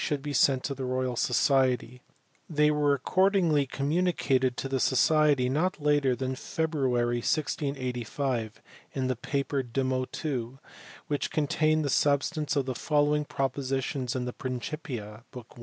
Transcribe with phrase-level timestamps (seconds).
[0.03, 2.01] 4 be sent to the Royal Society:
[2.49, 9.61] they were accordingly communicated to the Society not later than February, 1685, in the paper
[9.61, 10.57] De Motu^
[11.05, 15.59] which contains the substance of the following propo sitions in the Principia, book i.